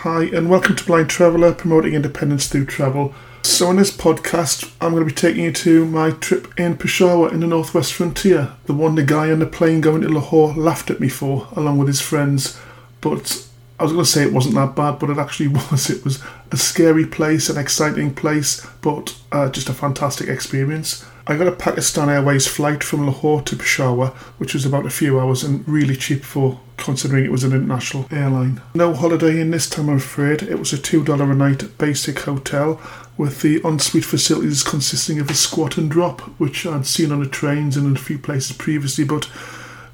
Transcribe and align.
Hi, 0.00 0.24
and 0.24 0.50
welcome 0.50 0.76
to 0.76 0.84
Blind 0.84 1.08
Traveller, 1.08 1.54
promoting 1.54 1.94
independence 1.94 2.48
through 2.48 2.66
travel. 2.66 3.14
So, 3.42 3.70
in 3.70 3.76
this 3.76 3.90
podcast, 3.90 4.70
I'm 4.78 4.90
going 4.92 5.02
to 5.02 5.10
be 5.10 5.18
taking 5.18 5.44
you 5.44 5.52
to 5.52 5.86
my 5.86 6.10
trip 6.10 6.52
in 6.60 6.76
Peshawar 6.76 7.32
in 7.32 7.40
the 7.40 7.46
northwest 7.46 7.94
frontier, 7.94 8.52
the 8.66 8.74
one 8.74 8.94
the 8.94 9.02
guy 9.02 9.32
on 9.32 9.38
the 9.38 9.46
plane 9.46 9.80
going 9.80 10.02
to 10.02 10.10
Lahore 10.10 10.52
laughed 10.52 10.90
at 10.90 11.00
me 11.00 11.08
for, 11.08 11.48
along 11.56 11.78
with 11.78 11.88
his 11.88 12.02
friends. 12.02 12.60
But 13.00 13.48
I 13.80 13.84
was 13.84 13.92
going 13.92 14.04
to 14.04 14.10
say 14.10 14.22
it 14.22 14.34
wasn't 14.34 14.56
that 14.56 14.76
bad, 14.76 14.98
but 14.98 15.08
it 15.08 15.16
actually 15.16 15.48
was. 15.70 15.88
It 15.88 16.04
was 16.04 16.22
a 16.52 16.58
scary 16.58 17.06
place, 17.06 17.48
an 17.48 17.56
exciting 17.56 18.14
place, 18.14 18.66
but 18.82 19.16
uh, 19.32 19.48
just 19.48 19.70
a 19.70 19.74
fantastic 19.74 20.28
experience. 20.28 21.06
I 21.28 21.36
got 21.36 21.48
a 21.48 21.52
Pakistan 21.52 22.08
Airways 22.08 22.46
flight 22.46 22.84
from 22.84 23.04
Lahore 23.04 23.42
to 23.42 23.56
Peshawar, 23.56 24.10
which 24.38 24.54
was 24.54 24.64
about 24.64 24.86
a 24.86 24.90
few 24.90 25.18
hours 25.18 25.42
and 25.42 25.68
really 25.68 25.96
cheap 25.96 26.22
for 26.22 26.60
considering 26.76 27.24
it 27.24 27.32
was 27.32 27.42
an 27.42 27.52
international 27.52 28.06
airline. 28.12 28.62
No 28.76 28.94
holiday 28.94 29.40
in 29.40 29.50
this 29.50 29.68
time, 29.68 29.88
I'm 29.88 29.96
afraid. 29.96 30.44
It 30.44 30.60
was 30.60 30.72
a 30.72 30.76
$2 30.78 31.20
a 31.20 31.34
night 31.34 31.78
basic 31.78 32.20
hotel 32.20 32.80
with 33.18 33.42
the 33.42 33.60
ensuite 33.64 34.04
facilities 34.04 34.62
consisting 34.62 35.18
of 35.18 35.28
a 35.28 35.34
squat 35.34 35.76
and 35.76 35.90
drop, 35.90 36.20
which 36.38 36.64
I'd 36.64 36.86
seen 36.86 37.10
on 37.10 37.18
the 37.18 37.28
trains 37.28 37.76
and 37.76 37.88
in 37.88 37.96
a 37.96 37.98
few 37.98 38.20
places 38.20 38.56
previously, 38.56 39.04
but 39.04 39.28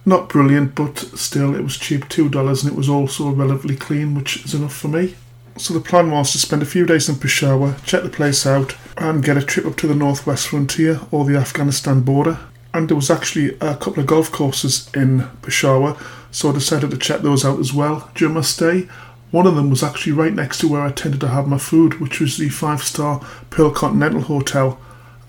not 0.04 0.28
brilliant, 0.28 0.74
but 0.74 0.98
still 0.98 1.54
it 1.54 1.62
was 1.62 1.78
cheap, 1.78 2.10
$2, 2.10 2.62
and 2.62 2.70
it 2.70 2.76
was 2.76 2.90
also 2.90 3.30
relatively 3.30 3.76
clean, 3.76 4.14
which 4.14 4.44
is 4.44 4.52
enough 4.52 4.76
for 4.76 4.88
me. 4.88 5.14
So 5.58 5.74
the 5.74 5.80
plan 5.80 6.10
was 6.10 6.32
to 6.32 6.38
spend 6.38 6.62
a 6.62 6.66
few 6.66 6.86
days 6.86 7.08
in 7.08 7.16
Peshawar, 7.16 7.76
check 7.84 8.02
the 8.02 8.08
place 8.08 8.46
out, 8.46 8.74
and 8.96 9.22
get 9.22 9.36
a 9.36 9.42
trip 9.42 9.66
up 9.66 9.76
to 9.76 9.86
the 9.86 9.94
northwest 9.94 10.48
frontier 10.48 11.00
or 11.10 11.24
the 11.24 11.36
Afghanistan 11.36 12.00
border. 12.00 12.38
And 12.74 12.88
there 12.88 12.96
was 12.96 13.10
actually 13.10 13.56
a 13.60 13.76
couple 13.76 14.00
of 14.00 14.06
golf 14.06 14.32
courses 14.32 14.90
in 14.94 15.28
Peshawar, 15.42 15.96
so 16.30 16.48
I 16.48 16.54
decided 16.54 16.90
to 16.90 16.96
check 16.96 17.20
those 17.20 17.44
out 17.44 17.60
as 17.60 17.72
well 17.72 18.10
during 18.14 18.34
my 18.34 18.40
stay. 18.40 18.88
One 19.30 19.46
of 19.46 19.54
them 19.54 19.70
was 19.70 19.82
actually 19.82 20.12
right 20.12 20.32
next 20.32 20.58
to 20.58 20.68
where 20.68 20.82
I 20.82 20.90
tended 20.90 21.20
to 21.20 21.28
have 21.28 21.46
my 21.46 21.58
food, 21.58 22.00
which 22.00 22.20
was 22.20 22.38
the 22.38 22.48
five 22.48 22.82
star 22.82 23.20
Pearl 23.50 23.70
Continental 23.70 24.22
Hotel. 24.22 24.80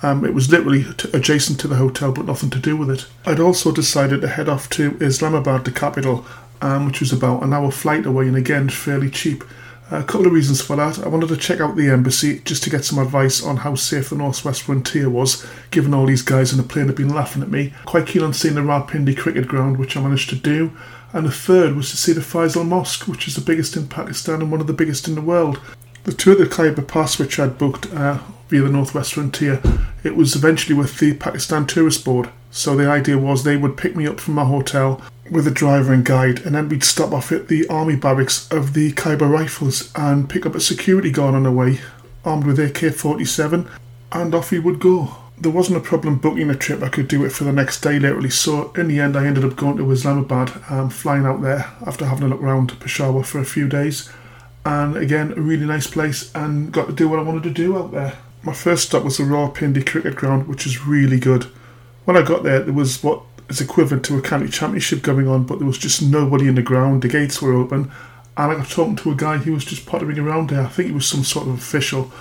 Um, 0.01 0.25
it 0.25 0.33
was 0.33 0.49
literally 0.49 0.85
t- 0.97 1.09
adjacent 1.13 1.59
to 1.61 1.67
the 1.67 1.77
hotel, 1.77 2.11
but 2.11 2.25
nothing 2.25 2.49
to 2.49 2.59
do 2.59 2.75
with 2.75 2.89
it. 2.89 3.07
I'd 3.25 3.39
also 3.39 3.71
decided 3.71 4.21
to 4.21 4.27
head 4.27 4.49
off 4.49 4.69
to 4.71 4.97
Islamabad, 4.99 5.63
the 5.63 5.71
capital, 5.71 6.25
um, 6.61 6.85
which 6.85 6.99
was 6.99 7.13
about 7.13 7.44
an 7.44 7.53
hour 7.53 7.71
flight 7.71 8.05
away 8.05 8.27
and 8.27 8.35
again 8.35 8.67
fairly 8.69 9.09
cheap. 9.09 9.44
A 9.94 10.03
couple 10.03 10.25
of 10.25 10.33
reasons 10.33 10.59
for 10.59 10.75
that. 10.75 10.97
I 10.97 11.08
wanted 11.08 11.30
to 11.30 11.38
check 11.38 11.61
out 11.61 11.75
the 11.75 11.91
embassy 11.91 12.39
just 12.45 12.63
to 12.63 12.72
get 12.72 12.83
some 12.83 12.97
advice 12.97 13.44
on 13.44 13.58
how 13.58 13.75
safe 13.75 14.09
the 14.09 14.16
northwest 14.16 14.63
frontier 14.63 15.08
was, 15.08 15.45
given 15.69 15.94
all 15.94 16.08
these 16.08 16.23
guys 16.23 16.52
in 16.52 16.58
the 16.58 16.63
plane 16.63 16.88
had 16.88 16.95
been 16.95 17.13
laughing 17.13 17.44
at 17.44 17.52
me. 17.52 17.75
Quite 17.85 18.08
keen 18.08 18.23
on 18.23 18.33
seeing 18.33 18.55
the 18.55 18.61
Rawalpindi 18.61 19.16
cricket 19.16 19.47
ground, 19.47 19.77
which 19.77 19.95
I 19.95 20.02
managed 20.02 20.31
to 20.31 20.35
do. 20.35 20.72
And 21.13 21.27
the 21.27 21.31
third 21.31 21.75
was 21.75 21.91
to 21.91 21.97
see 21.97 22.11
the 22.11 22.22
Faisal 22.22 22.67
Mosque, 22.67 23.08
which 23.08 23.27
is 23.27 23.35
the 23.35 23.41
biggest 23.41 23.77
in 23.77 23.88
Pakistan 23.88 24.41
and 24.41 24.50
one 24.50 24.61
of 24.61 24.66
the 24.66 24.73
biggest 24.73 25.08
in 25.08 25.13
the 25.13 25.22
world. 25.22 25.61
The 26.05 26.13
tour 26.13 26.33
the 26.33 26.47
Khyber 26.47 26.81
Pass, 26.81 27.19
which 27.19 27.38
I'd 27.38 27.59
booked 27.59 27.85
uh, 27.94 28.17
via 28.50 28.63
the 28.63 28.69
Northwest 28.69 29.13
Frontier, 29.13 29.61
it 30.03 30.16
was 30.16 30.35
eventually 30.35 30.73
with 30.75 30.97
the 30.97 31.13
Pakistan 31.13 31.67
Tourist 31.67 32.03
Board. 32.03 32.31
So 32.50 32.75
the 32.75 32.89
idea 32.89 33.19
was 33.19 33.44
they 33.44 33.57
would 33.57 33.78
pick 33.78 33.95
me 33.95 34.07
up 34.07 34.19
from 34.19 34.33
my 34.33 34.45
hotel 34.45 35.03
with 35.29 35.47
a 35.47 35.52
driver 35.52 35.93
and 35.93 36.05
guide, 36.05 36.39
and 36.39 36.55
then 36.55 36.69
we'd 36.69 36.83
stop 36.83 37.11
off 37.11 37.31
at 37.31 37.47
the 37.47 37.67
army 37.67 37.95
barracks 37.95 38.52
of 38.52 38.73
the 38.73 38.91
Khyber 38.93 39.27
Rifles 39.27 39.91
and 39.95 40.29
pick 40.29 40.45
up 40.45 40.55
a 40.55 40.59
security 40.59 41.11
guard 41.11 41.35
on 41.35 41.43
the 41.43 41.52
way, 41.52 41.79
armed 42.25 42.45
with 42.45 42.59
AK 42.59 42.93
47, 42.93 43.67
and 44.11 44.35
off 44.35 44.49
he 44.49 44.59
would 44.59 44.79
go. 44.79 45.16
There 45.38 45.51
wasn't 45.51 45.77
a 45.77 45.81
problem 45.81 46.19
booking 46.19 46.49
a 46.49 46.55
trip, 46.55 46.83
I 46.83 46.89
could 46.89 47.07
do 47.07 47.25
it 47.25 47.31
for 47.31 47.44
the 47.44 47.51
next 47.51 47.81
day 47.81 47.99
literally, 47.99 48.29
so 48.29 48.71
in 48.73 48.88
the 48.88 48.99
end 48.99 49.17
I 49.17 49.25
ended 49.25 49.45
up 49.45 49.55
going 49.55 49.77
to 49.77 49.91
Islamabad, 49.91 50.51
um, 50.69 50.89
flying 50.89 51.25
out 51.25 51.41
there 51.41 51.71
after 51.85 52.05
having 52.05 52.25
a 52.25 52.27
look 52.27 52.41
around 52.41 52.79
Peshawar 52.79 53.23
for 53.23 53.39
a 53.39 53.45
few 53.45 53.67
days 53.67 54.09
and 54.66 54.95
again 54.95 55.33
a 55.33 55.41
really 55.41 55.66
nice 55.66 55.88
place 55.88 56.33
and 56.35 56.71
got 56.71 56.88
to 56.88 56.94
do 56.94 57.09
what 57.09 57.19
I 57.19 57.23
wanted 57.23 57.44
to 57.44 57.49
do 57.49 57.77
out 57.77 57.91
there. 57.91 58.13
My 58.44 58.53
first 58.53 58.88
stop 58.88 59.03
was 59.03 59.17
the 59.17 59.23
Rawalpindi 59.23 59.85
Cricket 59.85 60.16
Ground, 60.16 60.47
which 60.47 60.66
is 60.66 60.85
really 60.85 61.19
good. 61.19 61.45
When 62.05 62.17
I 62.17 62.23
got 62.23 62.44
there, 62.44 62.59
there 62.59 62.73
was 62.73 63.01
what 63.01 63.22
is 63.53 63.62
equivalent 63.62 64.03
to 64.06 64.18
a 64.18 64.22
county 64.22 64.50
championship 64.50 65.02
going 65.02 65.28
on, 65.28 65.46
but 65.46 65.59
there 65.59 65.68
was 65.68 65.78
just 65.78 66.02
nobody 66.02 66.47
in 66.47 66.56
the 66.56 66.62
ground. 66.62 67.02
The 67.02 67.08
gates 67.08 67.41
were 67.41 67.53
open, 67.53 67.91
and 68.36 68.52
I 68.52 68.56
got 68.56 68.69
talking 68.69 68.96
to 68.97 69.12
a 69.12 69.16
guy 69.16 69.38
who 69.38 69.53
was 69.53 69.64
just 69.64 69.86
pottering 69.86 70.19
around 70.19 70.50
there. 70.50 70.62
I 70.62 70.68
think 70.68 70.90
he 70.90 70.94
was 70.94 71.08
some 71.08 71.24
sort 71.24 71.47
of 71.47 71.53
official, 71.53 72.12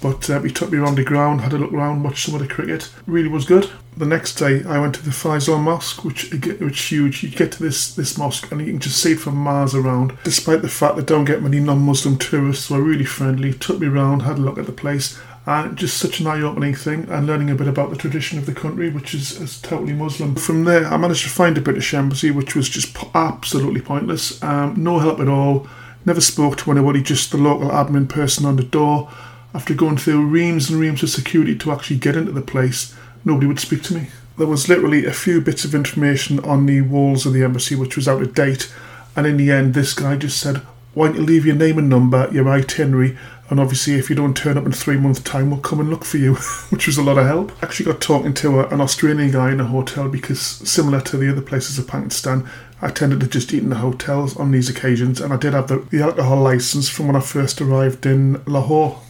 but 0.00 0.28
uh, 0.28 0.40
he 0.42 0.50
took 0.50 0.70
me 0.70 0.78
around 0.78 0.96
the 0.96 1.04
ground, 1.04 1.40
had 1.40 1.52
a 1.52 1.58
look 1.58 1.72
around, 1.72 2.02
watched 2.02 2.26
some 2.26 2.34
of 2.34 2.40
the 2.40 2.54
cricket. 2.54 2.92
Really 3.06 3.28
was 3.28 3.44
good. 3.44 3.70
The 3.96 4.06
next 4.06 4.36
day, 4.36 4.64
I 4.64 4.78
went 4.78 4.94
to 4.96 5.02
the 5.02 5.10
Faisal 5.10 5.60
Mosque, 5.60 6.04
which 6.04 6.32
which 6.32 6.80
huge. 6.80 7.22
You 7.22 7.30
get 7.30 7.52
to 7.52 7.62
this 7.62 7.94
this 7.94 8.16
mosque, 8.16 8.50
and 8.50 8.60
you 8.60 8.66
can 8.68 8.80
just 8.80 9.02
see 9.02 9.12
it 9.12 9.20
from 9.20 9.36
miles 9.36 9.74
around. 9.74 10.16
Despite 10.24 10.62
the 10.62 10.68
fact 10.68 10.96
that 10.96 11.06
don't 11.06 11.26
get 11.26 11.42
many 11.42 11.60
non-Muslim 11.60 12.18
tourists, 12.18 12.70
were 12.70 12.82
really 12.82 13.04
friendly. 13.04 13.52
Took 13.52 13.80
me 13.80 13.88
around, 13.88 14.20
had 14.20 14.38
a 14.38 14.42
look 14.42 14.58
at 14.58 14.66
the 14.66 14.72
place 14.72 15.18
and 15.44 15.76
just 15.76 15.98
such 15.98 16.20
an 16.20 16.26
eye-opening 16.26 16.74
thing 16.74 17.08
and 17.08 17.26
learning 17.26 17.50
a 17.50 17.54
bit 17.54 17.66
about 17.66 17.90
the 17.90 17.96
tradition 17.96 18.38
of 18.38 18.46
the 18.46 18.54
country 18.54 18.90
which 18.90 19.12
is, 19.12 19.40
is 19.40 19.60
totally 19.60 19.92
muslim. 19.92 20.36
From 20.36 20.64
there 20.64 20.86
i 20.86 20.96
managed 20.96 21.24
to 21.24 21.30
find 21.30 21.58
a 21.58 21.60
british 21.60 21.92
embassy 21.94 22.30
which 22.30 22.54
was 22.54 22.68
just 22.68 22.96
absolutely 23.14 23.80
pointless. 23.80 24.42
Um, 24.42 24.74
no 24.82 25.00
help 25.00 25.18
at 25.18 25.28
all. 25.28 25.66
Never 26.04 26.20
spoke 26.20 26.58
to 26.58 26.70
anybody 26.70 27.02
just 27.02 27.30
the 27.30 27.38
local 27.38 27.70
admin 27.70 28.08
person 28.08 28.46
on 28.46 28.56
the 28.56 28.62
door. 28.62 29.10
After 29.54 29.74
going 29.74 29.96
through 29.96 30.26
reams 30.26 30.70
and 30.70 30.80
reams 30.80 31.02
of 31.02 31.10
security 31.10 31.56
to 31.58 31.72
actually 31.72 31.98
get 31.98 32.16
into 32.16 32.32
the 32.32 32.40
place 32.40 32.94
nobody 33.24 33.46
would 33.46 33.60
speak 33.60 33.82
to 33.84 33.94
me. 33.94 34.08
There 34.38 34.46
was 34.46 34.68
literally 34.68 35.04
a 35.04 35.12
few 35.12 35.40
bits 35.40 35.64
of 35.64 35.74
information 35.74 36.40
on 36.40 36.66
the 36.66 36.80
walls 36.80 37.26
of 37.26 37.32
the 37.32 37.44
embassy 37.44 37.74
which 37.74 37.96
was 37.96 38.08
out 38.08 38.22
of 38.22 38.34
date. 38.34 38.72
And 39.16 39.26
in 39.26 39.36
the 39.36 39.50
end 39.50 39.74
this 39.74 39.92
guy 39.92 40.16
just 40.16 40.40
said 40.40 40.62
why 40.94 41.06
don't 41.06 41.16
you 41.16 41.22
leave 41.22 41.46
your 41.46 41.56
name 41.56 41.78
and 41.78 41.88
number, 41.88 42.28
your 42.32 42.48
itinerary, 42.48 43.16
and 43.52 43.60
obviously 43.60 43.96
if 43.96 44.08
you 44.08 44.16
don't 44.16 44.34
turn 44.34 44.56
up 44.56 44.64
in 44.64 44.72
three 44.72 44.96
months' 44.96 45.20
time, 45.20 45.50
we'll 45.50 45.60
come 45.60 45.78
and 45.78 45.90
look 45.90 46.06
for 46.06 46.16
you, 46.16 46.34
which 46.70 46.86
was 46.86 46.96
a 46.96 47.02
lot 47.02 47.18
of 47.18 47.26
help. 47.26 47.52
I 47.62 47.66
actually 47.66 47.92
got 47.92 48.00
talking 48.00 48.32
to 48.34 48.60
a, 48.60 48.68
an 48.68 48.80
Australian 48.80 49.30
guy 49.30 49.52
in 49.52 49.60
a 49.60 49.66
hotel 49.66 50.08
because, 50.08 50.40
similar 50.40 51.02
to 51.02 51.18
the 51.18 51.30
other 51.30 51.42
places 51.42 51.78
of 51.78 51.86
Pakistan, 51.86 52.48
I 52.80 52.88
tended 52.88 53.20
to 53.20 53.28
just 53.28 53.52
eat 53.52 53.62
in 53.62 53.68
the 53.68 53.76
hotels 53.76 54.36
on 54.38 54.52
these 54.52 54.70
occasions, 54.70 55.20
and 55.20 55.34
I 55.34 55.36
did 55.36 55.52
have 55.52 55.68
the, 55.68 55.86
the 55.90 56.00
alcohol 56.02 56.40
license 56.40 56.88
from 56.88 57.08
when 57.08 57.16
I 57.16 57.20
first 57.20 57.60
arrived 57.60 58.06
in 58.06 58.42
Lahore. 58.46 59.02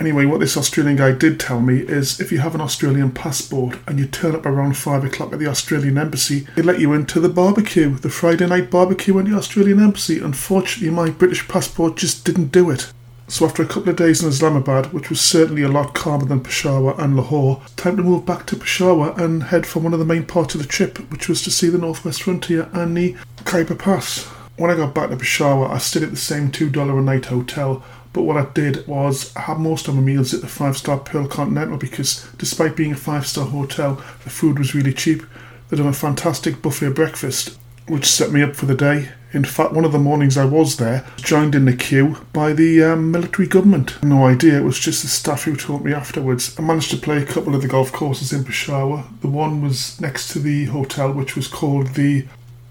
Anyway, 0.00 0.24
what 0.24 0.40
this 0.40 0.56
Australian 0.56 0.96
guy 0.96 1.12
did 1.12 1.38
tell 1.38 1.60
me 1.60 1.78
is 1.78 2.20
if 2.20 2.32
you 2.32 2.38
have 2.38 2.56
an 2.56 2.60
Australian 2.60 3.12
passport 3.12 3.78
and 3.86 4.00
you 4.00 4.06
turn 4.06 4.34
up 4.34 4.44
around 4.44 4.76
five 4.76 5.04
o'clock 5.04 5.32
at 5.32 5.38
the 5.38 5.46
Australian 5.46 5.98
embassy, 5.98 6.48
they 6.56 6.62
let 6.62 6.80
you 6.80 6.92
into 6.92 7.20
the 7.20 7.28
barbecue, 7.28 7.90
the 7.90 8.10
Friday 8.10 8.48
night 8.48 8.72
barbecue 8.72 9.16
at 9.20 9.26
the 9.26 9.36
Australian 9.36 9.80
embassy. 9.80 10.18
Unfortunately, 10.18 10.90
my 10.90 11.10
British 11.10 11.46
passport 11.46 11.96
just 11.96 12.24
didn't 12.24 12.50
do 12.50 12.70
it. 12.70 12.92
So 13.26 13.46
after 13.46 13.62
a 13.62 13.66
couple 13.66 13.88
of 13.88 13.96
days 13.96 14.22
in 14.22 14.28
Islamabad, 14.28 14.92
which 14.92 15.08
was 15.08 15.20
certainly 15.20 15.62
a 15.62 15.68
lot 15.68 15.94
calmer 15.94 16.26
than 16.26 16.42
Peshawar 16.42 16.94
and 17.00 17.16
Lahore, 17.16 17.62
time 17.76 17.96
to 17.96 18.02
move 18.02 18.26
back 18.26 18.46
to 18.46 18.56
Peshawar 18.56 19.18
and 19.20 19.44
head 19.44 19.66
for 19.66 19.80
one 19.80 19.94
of 19.94 19.98
the 19.98 20.04
main 20.04 20.24
parts 20.24 20.54
of 20.54 20.60
the 20.60 20.68
trip, 20.68 20.98
which 21.10 21.28
was 21.28 21.42
to 21.42 21.50
see 21.50 21.68
the 21.68 21.78
Northwest 21.78 22.22
Frontier 22.22 22.68
and 22.72 22.96
the 22.96 23.16
Khyber 23.44 23.74
Pass. 23.74 24.24
When 24.56 24.70
I 24.70 24.76
got 24.76 24.94
back 24.94 25.10
to 25.10 25.16
Peshawar, 25.16 25.72
I 25.72 25.78
stayed 25.78 26.02
at 26.02 26.10
the 26.10 26.16
same 26.16 26.52
$2 26.52 26.98
a 26.98 27.02
night 27.02 27.26
hotel, 27.26 27.82
but 28.12 28.22
what 28.22 28.36
I 28.36 28.46
did 28.52 28.86
was 28.86 29.32
have 29.34 29.58
most 29.58 29.88
of 29.88 29.96
my 29.96 30.02
meals 30.02 30.32
at 30.32 30.40
the 30.42 30.46
five 30.46 30.76
star 30.76 30.98
Pearl 30.98 31.26
Continental 31.26 31.78
because 31.78 32.28
despite 32.38 32.76
being 32.76 32.92
a 32.92 32.96
five 32.96 33.26
star 33.26 33.46
hotel, 33.46 33.96
the 34.22 34.30
food 34.30 34.58
was 34.58 34.74
really 34.74 34.92
cheap. 34.92 35.22
They 35.68 35.76
done 35.78 35.88
a 35.88 35.92
fantastic 35.92 36.62
buffet 36.62 36.90
breakfast, 36.90 37.58
which 37.86 38.06
set 38.06 38.32
me 38.32 38.42
up 38.42 38.54
for 38.56 38.66
the 38.66 38.74
day. 38.74 39.10
In 39.32 39.44
fact, 39.44 39.72
one 39.72 39.84
of 39.84 39.92
the 39.92 39.98
mornings 39.98 40.38
I 40.38 40.44
was 40.44 40.76
there, 40.76 41.04
joined 41.16 41.54
in 41.54 41.64
the 41.64 41.76
queue 41.76 42.18
by 42.32 42.52
the 42.52 42.84
um, 42.84 43.10
military 43.10 43.48
government. 43.48 44.00
No 44.02 44.26
idea, 44.26 44.58
it 44.58 44.64
was 44.64 44.78
just 44.78 45.02
the 45.02 45.08
staff 45.08 45.42
who 45.42 45.56
taught 45.56 45.82
me 45.82 45.92
afterwards. 45.92 46.54
I 46.58 46.62
managed 46.62 46.90
to 46.92 46.96
play 46.96 47.20
a 47.20 47.26
couple 47.26 47.54
of 47.54 47.62
the 47.62 47.68
golf 47.68 47.92
courses 47.92 48.32
in 48.32 48.44
Peshawar. 48.44 49.04
The 49.22 49.28
one 49.28 49.60
was 49.60 50.00
next 50.00 50.28
to 50.32 50.38
the 50.38 50.66
hotel, 50.66 51.12
which 51.12 51.34
was 51.34 51.48
called 51.48 51.94
the 51.94 52.26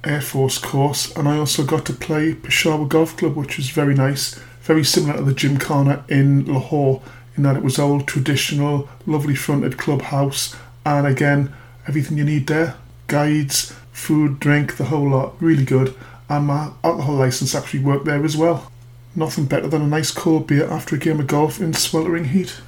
Air 0.05 0.21
Force 0.21 0.57
course, 0.57 1.13
and 1.15 1.27
I 1.27 1.37
also 1.37 1.65
got 1.65 1.85
to 1.87 1.93
play 1.93 2.33
Peshawar 2.33 2.87
Golf 2.87 3.17
Club, 3.17 3.35
which 3.35 3.57
was 3.57 3.69
very 3.69 3.93
nice 3.93 4.39
very 4.63 4.83
similar 4.83 5.17
to 5.17 5.23
the 5.23 5.33
Gymkhana 5.33 6.05
in 6.07 6.45
Lahore 6.45 7.01
in 7.35 7.43
that 7.43 7.57
it 7.57 7.63
was 7.63 7.77
old, 7.77 8.07
traditional, 8.07 8.87
lovely 9.05 9.35
fronted 9.35 9.77
clubhouse, 9.77 10.55
and 10.85 11.05
again, 11.05 11.53
everything 11.87 12.17
you 12.17 12.23
need 12.23 12.47
there 12.47 12.75
guides, 13.07 13.75
food, 13.93 14.39
drink, 14.39 14.75
the 14.75 14.85
whole 14.85 15.09
lot. 15.09 15.41
Really 15.41 15.63
good. 15.63 15.95
And 16.29 16.47
my 16.47 16.71
alcohol 16.83 17.15
license 17.15 17.55
actually 17.55 17.81
worked 17.81 18.05
there 18.05 18.25
as 18.25 18.35
well. 18.35 18.69
Nothing 19.15 19.45
better 19.45 19.67
than 19.67 19.83
a 19.83 19.87
nice 19.87 20.11
cold 20.11 20.47
beer 20.47 20.69
after 20.69 20.95
a 20.95 20.99
game 20.99 21.19
of 21.19 21.27
golf 21.27 21.61
in 21.61 21.73
sweltering 21.73 22.25
heat. 22.25 22.59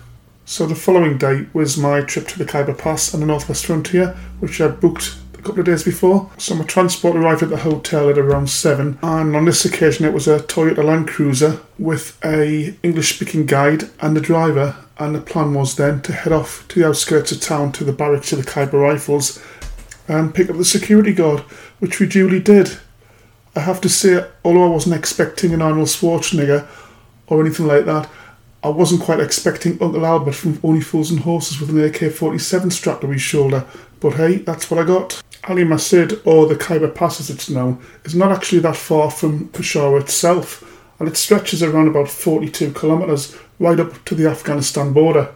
So 0.45 0.67
the 0.67 0.75
following 0.75 1.17
day 1.17 1.47
was 1.53 1.75
my 1.75 2.01
trip 2.01 2.27
to 2.27 2.37
the 2.37 2.45
Khyber 2.45 2.75
Pass 2.75 3.13
and 3.13 3.23
the 3.23 3.27
Northwest 3.27 3.65
Frontier, 3.65 4.15
which 4.39 4.61
I 4.61 4.67
booked 4.67 5.15
a 5.33 5.41
couple 5.41 5.61
of 5.61 5.65
days 5.65 5.83
before. 5.83 6.29
So 6.37 6.53
my 6.53 6.65
transport 6.65 7.15
arrived 7.15 7.41
at 7.41 7.49
the 7.49 7.57
hotel 7.57 8.09
at 8.09 8.19
around 8.19 8.51
seven, 8.51 8.99
and 9.01 9.35
on 9.35 9.45
this 9.45 9.65
occasion 9.65 10.05
it 10.05 10.13
was 10.13 10.27
a 10.27 10.39
Toyota 10.39 10.83
Land 10.83 11.07
Cruiser 11.07 11.61
with 11.79 12.23
a 12.23 12.75
English-speaking 12.83 13.47
guide 13.47 13.89
and 13.99 14.15
the 14.15 14.21
driver. 14.21 14.75
And 14.97 15.15
the 15.15 15.21
plan 15.21 15.53
was 15.55 15.75
then 15.75 16.01
to 16.03 16.13
head 16.13 16.31
off 16.31 16.65
to 16.69 16.79
the 16.79 16.87
outskirts 16.87 17.31
of 17.31 17.41
town 17.41 17.71
to 17.73 17.83
the 17.83 17.91
barracks 17.91 18.31
of 18.31 18.37
the 18.45 18.49
Khyber 18.49 18.79
Rifles 18.79 19.43
and 20.07 20.33
pick 20.33 20.49
up 20.49 20.57
the 20.57 20.65
security 20.65 21.13
guard, 21.13 21.39
which 21.79 21.99
we 21.99 22.07
duly 22.07 22.39
did. 22.39 22.77
I 23.55 23.61
have 23.61 23.81
to 23.81 23.89
say, 23.89 24.25
although 24.43 24.65
I 24.65 24.69
wasn't 24.69 24.95
expecting 24.95 25.53
an 25.53 25.61
Arnold 25.61 25.87
Schwarzenegger 25.87 26.67
or 27.27 27.41
anything 27.41 27.67
like 27.67 27.85
that. 27.85 28.09
I 28.63 28.69
wasn't 28.69 29.01
quite 29.01 29.19
expecting 29.19 29.81
Uncle 29.81 30.05
Albert 30.05 30.33
from 30.33 30.59
Only 30.63 30.81
Fools 30.81 31.11
and 31.11 31.19
Horses 31.19 31.59
with 31.61 31.69
an 31.69 31.83
AK 31.83 32.11
47 32.11 32.71
strapped 32.71 33.01
to 33.01 33.07
his 33.07 33.21
shoulder, 33.21 33.63
but 33.99 34.15
hey, 34.15 34.37
that's 34.37 34.71
what 34.71 34.79
I 34.79 34.83
got. 34.83 35.21
Ali 35.47 35.63
Masjid, 35.63 36.19
or 36.25 36.47
the 36.47 36.55
Khyber 36.55 36.87
Pass 36.87 37.19
as 37.19 37.29
it's 37.29 37.49
known, 37.49 37.79
is 38.03 38.15
not 38.15 38.31
actually 38.31 38.61
that 38.61 38.75
far 38.75 39.11
from 39.11 39.49
Peshawar 39.49 39.99
itself, 39.99 40.63
and 40.99 41.07
it 41.07 41.15
stretches 41.15 41.61
around 41.61 41.87
about 41.87 42.09
42 42.09 42.73
kilometres 42.73 43.37
right 43.59 43.79
up 43.79 44.03
to 44.05 44.15
the 44.15 44.27
Afghanistan 44.27 44.93
border. 44.93 45.33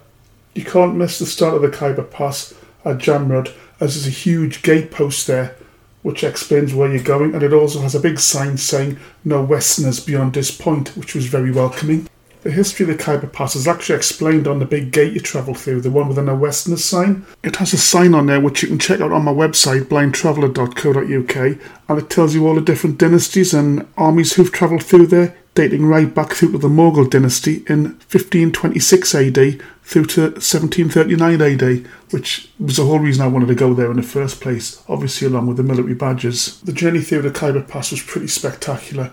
You 0.56 0.66
can't 0.66 0.96
miss 0.96 1.20
the 1.20 1.28
start 1.28 1.54
of 1.54 1.62
the 1.62 1.70
Khyber 1.70 2.10
Pass 2.10 2.56
at 2.84 2.98
Jamrud, 2.98 3.54
as 3.80 3.96
there's 3.96 4.08
a 4.08 4.10
huge 4.10 4.62
gatepost 4.62 5.26
there 5.26 5.56
which 6.02 6.24
explains 6.24 6.74
where 6.74 6.92
you're 6.92 7.04
going, 7.04 7.34
and 7.34 7.44
it 7.44 7.54
also 7.54 7.82
has 7.82 7.94
a 7.94 8.00
big 8.00 8.20
sign 8.20 8.58
saying 8.58 8.98
no 9.26 9.44
Westerners 9.44 10.00
beyond 10.00 10.34
this 10.34 10.50
point, 10.50 10.96
which 10.96 11.14
was 11.14 11.26
very 11.26 11.52
welcoming. 11.52 12.08
The 12.42 12.52
history 12.52 12.86
of 12.86 12.98
the 12.98 13.04
Khyber 13.04 13.28
Pass 13.28 13.58
is 13.58 13.68
actually 13.68 13.98
explained 13.98 14.48
on 14.48 14.60
the 14.60 14.66
big 14.66 14.94
gate 14.94 15.12
you 15.12 15.20
travel 15.20 15.54
through, 15.54 15.82
the 15.82 15.92
one 15.92 16.08
with 16.08 16.16
the 16.16 16.24
no 16.24 16.36
Westerners 16.36 16.86
sign. 16.86 17.26
It 17.44 17.58
has 17.58 17.74
a 17.74 17.78
sign 17.78 18.14
on 18.14 18.28
there 18.28 18.40
which 18.40 18.62
you 18.62 18.70
can 18.70 18.80
check 18.80 19.02
out 19.02 19.12
on 19.12 19.26
my 19.26 19.34
website, 19.34 19.84
blindtraveller.co.uk, 19.84 21.60
and 21.90 22.00
it 22.00 22.10
tells 22.10 22.34
you 22.34 22.48
all 22.48 22.56
the 22.56 22.62
different 22.62 22.98
dynasties 22.98 23.54
and 23.54 23.86
armies 23.98 24.34
who've 24.34 24.54
travelled 24.54 24.84
through 24.84 25.08
there, 25.08 25.36
dating 25.60 25.86
right 25.86 26.16
back 26.16 26.32
through 26.32 26.54
to 26.54 26.58
the 26.58 26.70
Mughal 26.70 27.10
dynasty 27.10 27.66
in 27.68 27.84
1526 28.08 29.14
AD 29.14 29.62
through 29.84 30.06
to 30.06 30.22
1739 30.22 31.42
AD, 31.42 31.86
which 32.12 32.50
was 32.58 32.78
the 32.78 32.86
whole 32.86 33.00
reason 33.00 33.26
I 33.26 33.28
wanted 33.28 33.50
to 33.50 33.56
go 33.56 33.74
there 33.74 33.92
in 33.92 33.98
the 33.98 34.04
first 34.04 34.40
place, 34.40 34.82
obviously 34.88 35.28
along 35.28 35.48
with 35.48 35.58
the 35.58 35.64
military 35.64 35.96
badges. 35.96 36.62
The 36.62 36.72
journey 36.72 37.02
through 37.02 37.24
the 37.24 37.30
Khyber 37.32 37.62
Pass 37.68 37.92
was 37.92 38.02
pretty 38.02 38.28
spectacular. 38.28 39.12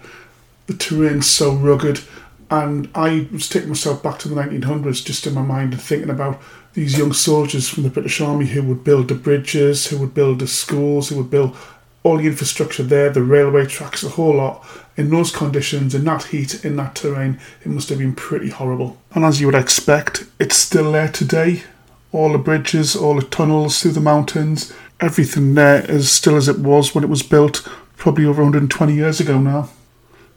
The 0.68 0.74
terrain's 0.74 1.26
so 1.26 1.52
rugged, 1.52 2.02
and 2.48 2.88
I 2.94 3.26
was 3.32 3.48
taking 3.48 3.70
myself 3.70 4.00
back 4.00 4.20
to 4.20 4.28
the 4.28 4.40
1900s 4.40 5.04
just 5.04 5.26
in 5.26 5.34
my 5.34 5.42
mind 5.42 5.72
and 5.72 5.82
thinking 5.82 6.10
about 6.10 6.40
these 6.74 6.96
young 6.96 7.12
soldiers 7.12 7.68
from 7.68 7.82
the 7.82 7.90
British 7.90 8.20
Army 8.20 8.46
who 8.46 8.62
would 8.62 8.84
build 8.84 9.08
the 9.08 9.16
bridges, 9.16 9.88
who 9.88 9.98
would 9.98 10.14
build 10.14 10.38
the 10.38 10.46
schools, 10.46 11.08
who 11.08 11.16
would 11.16 11.30
build 11.30 11.56
all 12.06 12.18
the 12.18 12.26
infrastructure 12.26 12.84
there, 12.84 13.10
the 13.10 13.22
railway 13.22 13.66
tracks, 13.66 14.02
the 14.02 14.10
whole 14.10 14.36
lot. 14.36 14.64
In 14.96 15.10
those 15.10 15.34
conditions, 15.34 15.92
in 15.92 16.04
that 16.04 16.24
heat, 16.24 16.64
in 16.64 16.76
that 16.76 16.94
terrain, 16.94 17.40
it 17.62 17.66
must 17.66 17.88
have 17.88 17.98
been 17.98 18.14
pretty 18.14 18.48
horrible. 18.48 18.96
And 19.12 19.24
as 19.24 19.40
you 19.40 19.46
would 19.46 19.56
expect, 19.56 20.24
it's 20.38 20.56
still 20.56 20.92
there 20.92 21.08
today. 21.08 21.64
All 22.12 22.30
the 22.30 22.38
bridges, 22.38 22.94
all 22.94 23.16
the 23.16 23.26
tunnels 23.26 23.82
through 23.82 23.90
the 23.92 24.00
mountains, 24.00 24.72
everything 25.00 25.54
there 25.54 25.84
is 25.90 26.08
still 26.08 26.36
as 26.36 26.48
it 26.48 26.60
was 26.60 26.94
when 26.94 27.02
it 27.02 27.10
was 27.10 27.24
built, 27.24 27.68
probably 27.96 28.24
over 28.24 28.40
120 28.40 28.94
years 28.94 29.18
ago 29.18 29.40
now. 29.40 29.68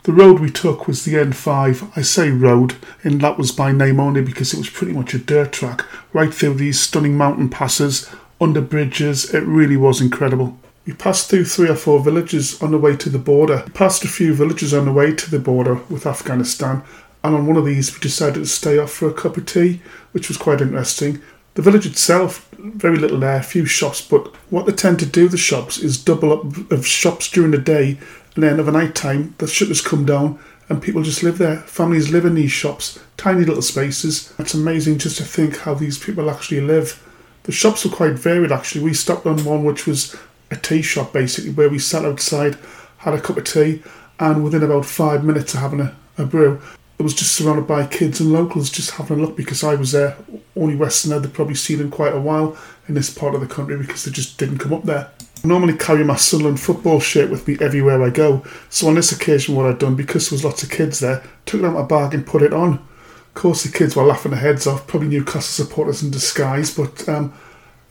The 0.04 0.13
road 0.13 0.39
we 0.39 0.50
took 0.50 0.88
was 0.88 1.06
the 1.06 1.13
N5. 1.13 1.95
I 1.95 2.01
say 2.01 2.31
road, 2.31 2.77
and 3.04 3.21
that 3.21 3.38
was 3.38 3.51
by 3.51 3.71
name 3.71 4.00
only 4.00 4.24
because 4.24 4.54
it 4.54 4.57
was 4.57 4.71
pretty 4.71 4.94
much 4.94 5.13
a 5.13 5.19
dirt 5.19 5.51
track, 5.51 5.86
right 6.13 6.33
through 6.33 6.56
these 6.56 6.80
stunning 6.80 7.16
mountain 7.16 7.48
passes, 7.48 8.10
under 8.42 8.60
bridges. 8.60 9.31
It 9.33 9.44
really 9.44 9.77
was 9.77 10.01
incredible. 10.01 10.57
We 10.86 10.94
passed 10.94 11.30
through 11.30 11.46
three 11.46 11.70
or 11.70 11.76
four 11.76 12.00
villages 12.00 12.62
on 12.62 12.72
the 12.72 12.78
way 12.78 12.96
to 12.98 13.10
the 13.10 13.20
border. 13.20 13.64
We 13.66 13.72
passed 13.74 14.04
a 14.04 14.08
few 14.08 14.34
villages 14.34 14.74
on 14.74 14.86
the 14.86 14.92
way 14.92 15.14
to 15.14 15.30
the 15.30 15.40
border 15.40 15.76
with 15.90 16.08
Afghanistan, 16.08 16.84
and 17.24 17.36
on 17.36 17.46
one 17.46 17.58
of 17.58 17.66
these 17.66 17.94
we 17.94 18.00
decided 18.00 18.40
to 18.40 18.46
stay 18.46 18.78
off 18.78 18.92
for 18.92 19.10
a 19.10 19.14
cup 19.14 19.38
of 19.38 19.46
tea, 19.46 19.81
which 20.12 20.30
was 20.30 20.38
quite 20.38 20.62
interesting. 20.62 21.22
The 21.56 21.62
village 21.62 21.86
itself, 21.86 22.50
very 22.58 22.98
little 22.98 23.20
there, 23.20 23.44
few 23.44 23.66
shops, 23.66 24.02
but 24.02 24.34
what 24.50 24.66
they 24.66 24.72
tend 24.72 25.00
to 25.00 25.06
do, 25.06 25.28
the 25.28 25.38
shops, 25.38 25.78
is 25.78 26.04
double 26.04 26.31
up 26.31 26.72
of 26.72 26.88
shops 26.88 27.30
during 27.30 27.52
the 27.52 27.58
day, 27.58 28.00
and 28.36 28.44
then 28.44 28.60
a 28.60 28.72
night 28.72 28.96
time, 28.96 29.36
the 29.40 29.48
shutters 29.48 29.81
come 29.81 30.06
down, 30.06 30.40
and 30.70 30.81
people 30.81 31.04
just 31.04 31.24
live 31.24 31.38
there. 31.38 31.58
Families 31.58 32.12
live 32.12 32.26
in 32.26 32.36
these 32.36 32.52
shops, 32.52 33.00
tiny 33.18 33.44
little 33.44 33.62
spaces. 33.62 34.34
It's 34.40 34.54
amazing 34.54 35.00
just 35.00 35.18
to 35.18 35.24
think 35.24 35.58
how 35.58 35.74
these 35.74 35.98
people 35.98 36.30
actually 36.30 36.62
live. 36.62 37.04
The 37.44 37.52
shops 37.52 37.84
were 37.84 37.92
quite 37.92 38.14
varied 38.14 38.52
actually. 38.52 38.84
We 38.84 38.94
stopped 38.94 39.26
on 39.26 39.44
one 39.44 39.64
which 39.64 39.88
was 39.88 40.16
a 40.51 40.56
tea 40.56 40.81
shop 40.81 41.13
basically 41.13 41.51
where 41.51 41.69
we 41.69 41.80
sat 41.80 42.06
outside, 42.06 42.57
had 42.98 43.13
a 43.13 43.22
cup 43.22 43.38
of 43.38 43.44
tea, 43.44 43.81
and 44.19 44.44
within 44.44 44.63
about 44.63 44.86
five 44.86 45.24
minutes 45.24 45.54
of 45.54 45.62
having 45.62 45.80
a, 45.80 45.96
a 46.18 46.25
brew, 46.25 46.62
it 47.00 47.04
was 47.04 47.13
just 47.13 47.34
surrounded 47.34 47.66
by 47.66 47.88
kids 47.88 48.19
and 48.19 48.34
locals 48.34 48.69
just 48.69 48.92
having 48.92 49.19
a 49.19 49.22
look 49.22 49.38
because 49.38 49.63
I 49.63 49.75
was 49.75 49.94
there, 49.94 50.18
only 50.57 50.75
Westerner 50.75 51.19
they'd 51.19 51.34
probably 51.34 51.56
seen 51.56 51.80
in 51.80 51.90
quite 51.90 52.13
a 52.13 52.19
while 52.19 52.57
in 52.90 52.94
this 52.94 53.10
part 53.10 53.36
of 53.36 53.42
the 53.42 53.48
country 53.48 53.78
because 53.78 54.04
they 54.04 54.12
just 54.12 54.38
didn't 54.38 54.57
come 54.57 54.74
up 54.74 54.84
there. 54.84 55.10
I 55.42 55.48
normally 55.48 55.78
carry 55.78 56.04
my 56.04 56.18
Sunderland 56.18 56.60
football 56.60 57.00
shirt 57.00 57.30
with 57.30 57.48
me 57.48 57.57
everywhere 57.62 58.04
I 58.04 58.10
go, 58.10 58.44
so 58.69 58.90
on 58.90 58.95
this 58.95 59.13
occasion 59.13 59.56
what 59.56 59.66
I'd 59.66 59.80
done, 59.80 59.95
because 59.95 60.30
there 60.30 60.36
was 60.36 60.44
lots 60.44 60.63
of 60.63 60.72
kids 60.72 61.00
there, 61.00 61.24
took 61.45 61.62
it 61.62 61.66
out 61.66 61.74
my 61.75 61.84
bag 61.84 62.13
and 62.13 62.28
put 62.28 62.42
it 62.42 62.52
on. 62.52 62.74
Of 62.74 63.34
course 63.34 63.63
the 63.63 63.72
kids 63.72 63.95
were 63.95 64.04
laughing 64.04 64.31
their 64.31 64.42
heads 64.42 64.68
off, 64.68 64.86
probably 64.86 65.07
Newcastle 65.07 65.66
supporters 65.66 66.04
in 66.04 66.12
disguise, 66.12 66.75
but 66.75 67.07
um, 67.07 67.34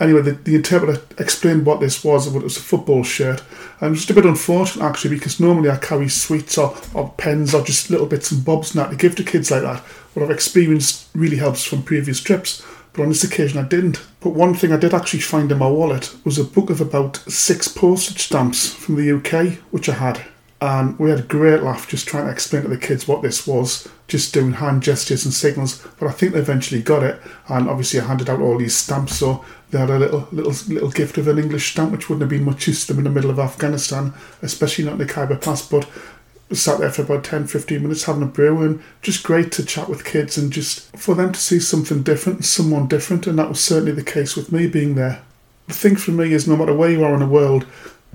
Anyway, 0.01 0.23
the, 0.23 0.33
the 0.33 0.55
interpreter 0.55 1.03
explained 1.19 1.67
what 1.67 1.81
this 1.81 2.05
was, 2.05 2.29
what 2.29 2.41
it 2.41 2.45
was 2.45 2.57
a 2.57 2.61
football 2.61 3.03
shirt. 3.03 3.43
And 3.81 3.95
just 3.95 4.11
a 4.11 4.15
bit 4.15 4.25
unfortunate 4.25 4.85
actually, 4.85 5.17
because 5.17 5.41
normally 5.41 5.71
I 5.71 5.77
carry 5.77 6.09
sweets 6.09 6.57
or, 6.57 6.77
or 6.95 7.13
pens 7.17 7.55
or 7.55 7.65
just 7.65 7.91
little 7.91 8.07
bits 8.07 8.31
and 8.31 8.45
bobs 8.45 8.75
and 8.75 8.81
that 8.81 8.91
to 8.91 8.97
give 8.97 9.17
to 9.17 9.25
kids 9.25 9.51
like 9.51 9.63
that. 9.63 9.81
What 10.15 10.25
I've 10.25 10.31
experienced 10.31 11.09
really 11.15 11.37
helps 11.37 11.65
from 11.65 11.83
previous 11.83 12.21
trips, 12.21 12.65
but 12.93 13.03
on 13.03 13.09
this 13.09 13.25
occasion 13.25 13.59
I 13.59 13.67
didn't. 13.67 14.01
But 14.21 14.31
one 14.31 14.55
thing 14.55 14.73
I 14.73 14.77
did 14.77 14.95
actually 14.95 15.21
find 15.21 15.51
in 15.51 15.59
my 15.59 15.69
wallet 15.69 16.15
was 16.25 16.39
a 16.39 16.45
book 16.45 16.71
of 16.71 16.81
about 16.81 17.17
six 17.17 17.69
postage 17.69 18.23
stamps 18.23 18.73
from 18.73 18.97
the 18.97 19.13
UK, 19.13 19.59
which 19.71 19.89
I 19.89 19.95
had 19.95 20.25
and 20.61 20.99
we 20.99 21.11
had 21.11 21.21
a 21.21 21.23
great 21.23 21.63
laugh 21.63 21.89
just 21.89 22.09
trying 22.09 22.27
to 22.27 22.33
explain 22.33 22.63
to 22.63 22.69
the 22.69 22.77
kids 22.77 23.07
what 23.07 23.23
this 23.23 23.47
was, 23.47 23.89
just 24.09 24.33
doing 24.35 24.55
hand 24.55 24.83
gestures 24.83 25.25
and 25.25 25.35
signals. 25.35 25.87
But 25.99 26.09
I 26.09 26.13
think 26.13 26.33
they 26.33 26.41
eventually 26.41 26.83
got 26.83 27.03
it, 27.03 27.21
and 27.49 27.69
obviously 27.69 28.01
I 28.01 28.05
handed 28.05 28.29
out 28.29 28.41
all 28.41 28.59
these 28.59 28.75
stamps, 28.75 29.17
so 29.19 29.45
they 29.71 29.79
had 29.79 29.91
a 29.91 29.99
little 29.99 30.27
little 30.33 30.55
little 30.73 30.91
gift 30.91 31.19
of 31.19 31.29
an 31.29 31.39
English 31.39 31.73
stamp, 31.73 31.93
which 31.93 32.09
wouldn't 32.09 32.23
have 32.23 32.31
been 32.31 32.45
much 32.45 32.67
use 32.67 32.87
to 32.87 32.93
them 32.93 32.99
in 32.99 33.05
the 33.05 33.11
middle 33.11 33.31
of 33.31 33.39
Afghanistan, 33.39 34.15
especially 34.43 34.85
not 34.85 34.95
in 34.95 34.99
the 34.99 35.07
Khyber 35.07 35.37
Pass. 35.37 35.69
But 35.69 35.89
sat 36.57 36.79
there 36.79 36.91
for 36.91 37.03
about 37.03 37.25
10 37.25 37.47
15 37.47 37.83
minutes 37.83 38.05
having 38.05 38.23
a 38.23 38.27
brew 38.27 38.63
and 38.63 38.83
just 39.03 39.23
great 39.23 39.53
to 39.53 39.65
chat 39.65 39.89
with 39.89 40.05
kids 40.05 40.39
and 40.39 40.51
just 40.51 40.97
for 40.97 41.15
them 41.15 41.31
to 41.33 41.39
see 41.39 41.61
something 41.61 42.03
different 42.03 42.43
someone 42.45 42.89
different 42.89 43.27
and 43.27 43.39
that 43.39 43.51
was 43.51 43.61
certainly 43.61 43.93
the 43.93 44.03
case 44.03 44.35
with 44.35 44.51
me 44.51 44.67
being 44.67 44.95
there 44.95 45.21
the 45.67 45.75
thing 45.75 45.95
for 45.95 46.13
me 46.13 46.33
is 46.33 46.49
no 46.49 46.57
matter 46.57 46.73
where 46.73 46.91
you 46.91 47.05
are 47.05 47.13
in 47.13 47.21
the 47.21 47.27
world 47.27 47.67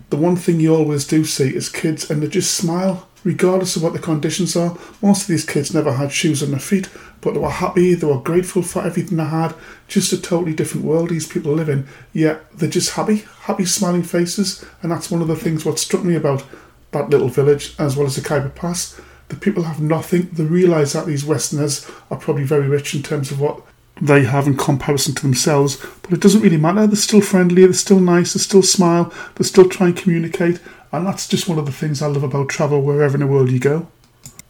the 0.09 0.17
one 0.17 0.35
thing 0.35 0.59
you 0.59 0.73
always 0.73 1.05
do 1.05 1.23
see 1.23 1.55
is 1.55 1.69
kids 1.69 2.09
and 2.09 2.23
they 2.23 2.27
just 2.27 2.55
smile 2.55 3.07
regardless 3.23 3.75
of 3.75 3.83
what 3.83 3.93
the 3.93 3.99
conditions 3.99 4.55
are. 4.55 4.77
Most 5.01 5.23
of 5.23 5.27
these 5.27 5.45
kids 5.45 5.73
never 5.73 5.93
had 5.93 6.11
shoes 6.11 6.43
on 6.43 6.51
their 6.51 6.59
feet, 6.59 6.89
but 7.21 7.33
they 7.33 7.39
were 7.39 7.49
happy, 7.49 7.93
they 7.93 8.07
were 8.07 8.19
grateful 8.19 8.61
for 8.61 8.83
everything 8.83 9.17
they 9.17 9.25
had. 9.25 9.55
Just 9.87 10.13
a 10.13 10.21
totally 10.21 10.53
different 10.53 10.85
world 10.85 11.09
these 11.09 11.27
people 11.27 11.53
live 11.53 11.69
in. 11.69 11.87
Yet 12.11 12.51
they're 12.57 12.69
just 12.69 12.91
happy, 12.91 13.23
happy 13.41 13.65
smiling 13.65 14.03
faces, 14.03 14.65
and 14.81 14.91
that's 14.91 15.11
one 15.11 15.21
of 15.21 15.27
the 15.27 15.35
things 15.35 15.65
what 15.65 15.79
struck 15.79 16.03
me 16.03 16.15
about 16.15 16.43
that 16.91 17.09
little 17.09 17.29
village 17.29 17.75
as 17.79 17.95
well 17.95 18.07
as 18.07 18.15
the 18.15 18.21
Khyber 18.21 18.49
Pass. 18.49 18.99
The 19.29 19.35
people 19.35 19.63
have 19.63 19.81
nothing. 19.81 20.29
They 20.31 20.43
realise 20.43 20.93
that 20.93 21.05
these 21.07 21.25
Westerners 21.25 21.89
are 22.11 22.17
probably 22.17 22.43
very 22.43 22.67
rich 22.67 22.93
in 22.93 23.01
terms 23.01 23.31
of 23.31 23.39
what 23.39 23.61
they 24.01 24.23
have 24.25 24.47
in 24.47 24.57
comparison 24.57 25.15
to 25.15 25.21
themselves, 25.21 25.83
but 26.01 26.13
it 26.13 26.19
doesn't 26.19 26.41
really 26.41 26.57
matter. 26.57 26.87
They're 26.87 26.95
still 26.95 27.21
friendly, 27.21 27.63
they're 27.63 27.73
still 27.73 27.99
nice, 27.99 28.33
they 28.33 28.39
still 28.39 28.63
smile, 28.63 29.13
they 29.35 29.43
still 29.43 29.69
try 29.69 29.87
and 29.87 29.97
communicate, 29.97 30.59
and 30.93 31.07
that's 31.07 31.27
just 31.27 31.49
one 31.49 31.57
of 31.57 31.65
the 31.65 31.71
things 31.71 32.01
I 32.01 32.07
love 32.07 32.23
about 32.23 32.49
travel 32.49 32.81
wherever 32.81 33.15
in 33.15 33.21
the 33.21 33.27
world 33.27 33.51
you 33.51 33.59
go. 33.59 33.87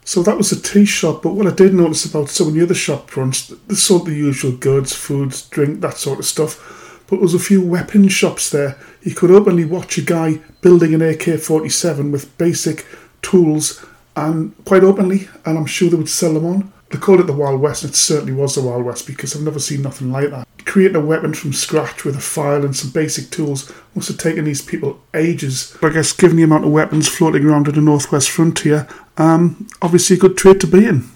So 0.06 0.22
that 0.24 0.38
was 0.38 0.52
a 0.52 0.62
tea 0.62 0.84
shop, 0.84 1.24
but 1.24 1.34
what 1.34 1.48
I 1.48 1.52
did 1.52 1.74
notice 1.74 2.04
about 2.04 2.28
some 2.28 2.50
of 2.50 2.54
the 2.54 2.62
other 2.62 2.74
shop 2.74 3.10
fronts, 3.10 3.48
they 3.48 3.76
sold 3.76 4.06
the 4.06 4.14
usual 4.14 4.52
goods, 4.52 4.94
foods, 4.94 5.48
drink, 5.48 5.80
that 5.80 5.96
sort 5.96 6.20
of 6.20 6.26
stuff. 6.26 7.02
But 7.08 7.18
there 7.18 7.24
was 7.24 7.34
a 7.34 7.40
few 7.40 7.62
weapon 7.62 8.10
shops 8.10 8.50
there. 8.50 8.78
You 9.02 9.16
could 9.16 9.32
openly 9.32 9.64
watch 9.64 9.98
a 9.98 10.02
guy 10.02 10.42
building 10.62 10.94
an 10.94 11.02
AK 11.02 11.40
47 11.40 12.12
with 12.12 12.38
basic 12.38 12.86
tools 13.22 13.86
and 14.18 14.54
quite 14.66 14.84
openly, 14.84 15.30
and 15.46 15.58
I'm 15.58 15.66
sure 15.66 15.90
they 15.90 15.96
would 15.96 16.10
sell 16.10 16.34
them 16.34 16.46
on. 16.46 16.74
They 16.90 17.00
called 17.00 17.22
it 17.22 17.28
the 17.28 17.34
Wild 17.34 17.62
West, 17.62 17.84
and 17.84 17.94
it 17.94 17.96
certainly 17.96 18.34
was 18.34 18.56
the 18.56 18.62
Wild 18.62 18.84
West 18.84 19.08
because 19.08 19.36
I've 19.36 19.42
never 19.44 19.60
seen 19.60 19.82
nothing 19.82 20.12
like 20.12 20.30
that. 20.32 20.48
Creating 20.66 20.96
a 20.96 21.06
weapon 21.06 21.34
from 21.34 21.54
scratch 21.54 22.04
with 22.04 22.16
a 22.16 22.22
file 22.22 22.64
and 22.64 22.76
some 22.76 22.92
basic 22.92 23.30
tools 23.30 23.72
must 23.96 24.08
have 24.08 24.18
taken 24.18 24.46
these 24.46 24.62
people 24.62 25.02
ages. 25.14 25.76
But 25.82 25.92
I 25.92 25.96
guess, 25.96 26.14
given 26.14 26.38
the 26.38 26.44
amount 26.44 26.66
of 26.66 26.72
weapons 26.72 27.08
floating 27.08 27.46
around 27.46 27.68
in 27.68 27.76
the 27.76 27.82
northwest 27.82 28.30
frontier, 28.30 28.88
um, 29.18 29.68
obviously 29.82 30.16
a 30.16 30.20
good 30.20 30.38
trade 30.38 30.62
to 30.62 30.68
be 30.68 30.86
in. 30.86 31.10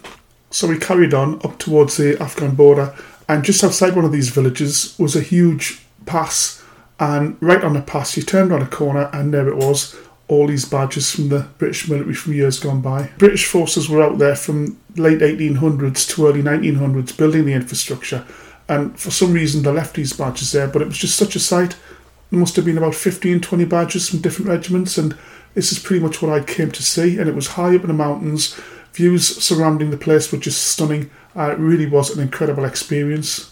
So 0.50 0.68
we 0.68 0.78
carried 0.78 1.14
on 1.14 1.36
up 1.44 1.58
towards 1.60 1.98
the 1.98 2.22
Afghan 2.22 2.56
border, 2.56 2.96
and 3.28 3.44
just 3.44 3.64
outside 3.64 3.96
one 3.96 4.06
of 4.06 4.12
these 4.12 4.30
villages 4.30 4.96
was 4.98 5.16
a 5.16 5.22
huge 5.22 5.82
pass. 6.06 6.64
And 7.00 7.38
right 7.42 7.64
on 7.64 7.74
the 7.74 7.82
pass, 7.82 8.18
you 8.18 8.24
turned 8.24 8.52
around 8.52 8.64
a 8.64 8.68
corner, 8.68 9.10
and 9.14 9.34
there 9.34 9.48
it 9.48 9.58
was 9.58 9.96
all 10.28 10.48
these 10.48 10.66
badges 10.66 11.14
from 11.14 11.30
the 11.30 11.48
British 11.58 11.88
military 11.88 12.14
from 12.14 12.34
years 12.34 12.60
gone 12.60 12.82
by. 12.82 13.10
British 13.18 13.46
forces 13.46 13.88
were 13.88 14.04
out 14.04 14.18
there 14.18 14.36
from 14.36 14.78
late 14.96 15.20
1800s 15.20 16.08
to 16.10 16.28
early 16.28 16.42
1900s 16.42 17.16
building 17.16 17.46
the 17.46 17.54
infrastructure, 17.54 18.26
and 18.70 18.98
for 19.00 19.12
some 19.12 19.34
reason 19.34 19.64
they 19.64 19.72
left 19.72 19.96
these 19.96 20.14
badges 20.14 20.52
there, 20.52 20.68
but 20.68 20.82
it 20.82 20.88
was 20.88 20.98
just 20.98 21.18
such 21.18 21.36
a 21.36 21.40
sight. 21.40 21.76
There 22.30 22.40
must 22.40 22.56
have 22.58 22.66
been 22.66 22.78
about 22.78 22.96
15, 22.96 23.42
20 23.42 23.66
badges 23.66 24.10
from 24.10 24.20
different 24.20 24.50
regiments, 24.50 24.98
and 24.98 25.18
this 25.54 25.72
is 25.72 25.80
pretty 25.80 26.04
much 26.04 26.22
what 26.22 26.32
I 26.32 26.44
came 26.44 26.72
to 26.72 26.84
see. 26.84 27.18
And 27.18 27.30
it 27.30 27.36
was 27.36 27.48
high 27.48 27.76
up 27.76 27.82
in 27.82 27.88
the 27.88 27.94
mountains, 27.94 28.60
Views 28.98 29.44
surrounding 29.44 29.92
the 29.92 29.98
place 29.98 30.32
were 30.32 30.40
just 30.40 30.70
stunning. 30.70 31.12
Uh, 31.36 31.52
it 31.52 31.60
really 31.60 31.86
was 31.86 32.10
an 32.10 32.20
incredible 32.20 32.66
experience. 32.66 33.52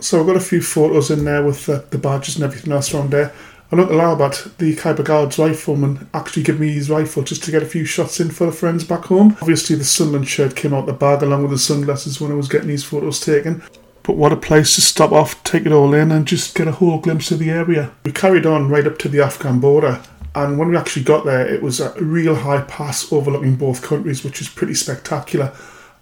So 0.00 0.18
I've 0.18 0.26
got 0.26 0.36
a 0.36 0.40
few 0.40 0.62
photos 0.62 1.10
in 1.10 1.26
there 1.26 1.42
with 1.44 1.66
the, 1.66 1.84
the 1.90 1.98
badges 1.98 2.36
and 2.36 2.44
everything 2.44 2.72
else 2.72 2.94
around 2.94 3.10
there. 3.10 3.34
And 3.70 3.80
allow 3.80 4.14
about 4.14 4.48
the 4.56 4.74
Khyber 4.74 5.02
Guards 5.02 5.38
rifleman 5.38 6.08
actually 6.14 6.44
gave 6.44 6.58
me 6.58 6.72
his 6.72 6.88
rifle 6.88 7.22
just 7.22 7.44
to 7.44 7.50
get 7.50 7.62
a 7.62 7.66
few 7.66 7.84
shots 7.84 8.18
in 8.18 8.30
for 8.30 8.46
the 8.46 8.52
friends 8.52 8.82
back 8.82 9.04
home. 9.04 9.36
Obviously 9.42 9.76
the 9.76 9.84
Sunderland 9.84 10.26
shirt 10.26 10.56
came 10.56 10.72
out 10.72 10.86
the 10.86 10.94
bag 10.94 11.22
along 11.22 11.42
with 11.42 11.50
the 11.50 11.58
sunglasses 11.58 12.18
when 12.18 12.32
I 12.32 12.36
was 12.36 12.48
getting 12.48 12.68
these 12.68 12.84
photos 12.84 13.20
taken. 13.20 13.62
But 14.08 14.16
what 14.16 14.32
a 14.32 14.36
place 14.36 14.74
to 14.74 14.80
stop 14.80 15.12
off, 15.12 15.44
take 15.44 15.66
it 15.66 15.72
all 15.72 15.92
in 15.92 16.10
and 16.10 16.26
just 16.26 16.54
get 16.54 16.66
a 16.66 16.72
whole 16.72 16.98
glimpse 16.98 17.30
of 17.30 17.40
the 17.40 17.50
area. 17.50 17.92
We 18.06 18.12
carried 18.12 18.46
on 18.46 18.70
right 18.70 18.86
up 18.86 18.96
to 19.00 19.08
the 19.10 19.20
Afghan 19.20 19.60
border 19.60 20.00
and 20.34 20.58
when 20.58 20.70
we 20.70 20.78
actually 20.78 21.02
got 21.02 21.26
there 21.26 21.46
it 21.46 21.60
was 21.60 21.78
a 21.78 21.92
real 22.02 22.34
high 22.34 22.62
pass 22.62 23.12
overlooking 23.12 23.56
both 23.56 23.82
countries 23.82 24.24
which 24.24 24.40
is 24.40 24.48
pretty 24.48 24.72
spectacular. 24.72 25.52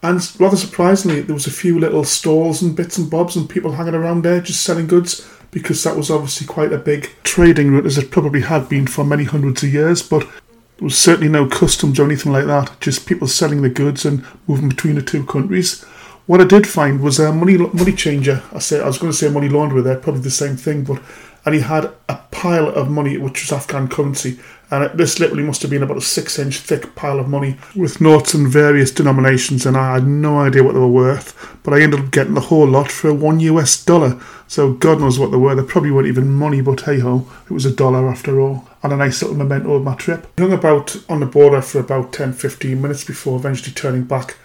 And 0.05 0.21
rather 0.39 0.57
surprisingly, 0.57 1.23
there 1.23 1.35
was 1.35 1.49
a 1.49 1.51
few 1.51 1.81
little 1.81 2.05
stalls 2.05 2.63
and 2.63 2.77
bits 2.77 2.97
and 2.97 3.11
bobs 3.11 3.35
and 3.35 3.51
people 3.51 3.73
hanging 3.73 3.97
around 3.97 4.23
there 4.23 4.41
just 4.41 4.63
selling 4.63 4.87
goods 4.87 5.29
because 5.51 5.83
that 5.83 5.97
was 5.97 6.09
obviously 6.09 6.47
quite 6.47 6.73
a 6.73 6.79
big 6.79 7.11
trading 7.25 7.73
route 7.73 7.87
as 7.87 7.99
it 7.99 8.13
probably 8.13 8.43
had 8.43 8.69
been 8.69 8.87
for 8.87 9.03
many 9.03 9.25
hundreds 9.25 9.65
of 9.65 9.73
years. 9.73 10.01
But 10.01 10.21
there 10.21 10.85
was 10.85 10.97
certainly 10.97 11.29
no 11.29 11.49
customs 11.49 11.99
or 11.99 12.05
anything 12.05 12.31
like 12.31 12.47
that, 12.47 12.79
just 12.79 13.09
people 13.09 13.27
selling 13.27 13.63
the 13.63 13.69
goods 13.69 14.05
and 14.05 14.25
moving 14.47 14.69
between 14.69 14.95
the 14.95 15.03
two 15.03 15.27
countries. 15.27 15.85
What 16.27 16.41
I 16.41 16.45
did 16.45 16.67
find 16.67 17.01
was 17.01 17.21
a 17.21 17.33
money 17.33 17.57
money 17.57 17.93
changer. 17.93 18.43
I 18.53 18.59
say 18.59 18.81
I 18.81 18.87
was 18.87 18.99
going 18.99 19.13
to 19.13 19.17
say 19.17 19.29
money 19.29 19.49
launderer 19.49 19.85
there, 19.85 19.97
probably 19.97 20.23
the 20.23 20.31
same 20.31 20.57
thing, 20.57 20.83
but 20.83 21.01
and 21.45 21.55
he 21.55 21.61
had 21.61 21.93
a 22.09 22.17
pile 22.33 22.69
of 22.69 22.91
money 22.91 23.17
which 23.17 23.43
was 23.43 23.53
Afghan 23.53 23.87
currency, 23.87 24.41
and 24.69 24.99
this 24.99 25.21
literally 25.21 25.45
must 25.45 25.63
have 25.63 25.71
been 25.71 25.85
about 25.85 25.97
a 25.97 26.01
six-inch 26.01 26.59
thick 26.59 26.97
pile 26.97 27.21
of 27.21 27.29
money 27.29 27.57
with 27.77 28.01
notes 28.01 28.35
in 28.35 28.49
various 28.49 28.91
denominations, 28.91 29.65
and 29.65 29.77
I 29.77 29.95
had 29.95 30.09
no 30.09 30.41
idea 30.41 30.65
what 30.65 30.73
they 30.73 30.81
were 30.81 30.89
worth. 30.89 31.57
But 31.63 31.75
I 31.75 31.83
ended 31.83 32.01
up 32.01 32.11
getting 32.11 32.35
the 32.35 32.41
whole 32.41 32.67
lot 32.67 32.91
for 32.91 33.15
one 33.15 33.39
US 33.39 33.85
dollar. 33.85 34.21
So 34.49 34.73
God 34.73 34.99
knows 34.99 35.21
what 35.21 35.31
they 35.31 35.37
were. 35.37 35.55
They 35.55 35.63
probably 35.63 35.93
weren't 35.93 36.09
even 36.09 36.35
money, 36.35 36.61
but 36.61 36.81
hey 36.81 36.99
ho, 36.99 37.31
it 37.49 37.53
was 37.53 37.65
a 37.65 37.73
dollar 37.73 38.09
after 38.09 38.41
all. 38.41 38.69
And 38.83 38.93
a 38.93 38.97
nice 38.97 39.23
little 39.23 39.37
memento 39.37 39.75
of 39.75 39.85
my 39.85 39.95
trip. 39.95 40.27
Hung 40.37 40.53
about 40.53 40.97
on 41.09 41.21
the 41.21 41.27
border 41.27 41.63
for 41.63 41.79
about 41.79 42.11
10-15 42.11 42.79
minutes 42.81 43.05
before 43.05 43.39
eventually 43.39 43.73
turning 43.73 44.03
back 44.03 44.37